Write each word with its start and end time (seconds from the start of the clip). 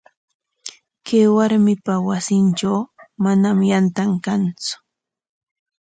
Kay 1.05 1.25
warmipa 1.35 1.93
wasintraw 2.07 2.79
manam 3.23 3.57
yantan 3.69 4.11
kantsu. 4.25 4.75